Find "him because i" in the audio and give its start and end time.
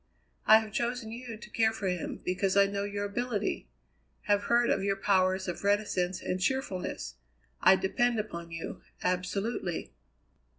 1.87-2.65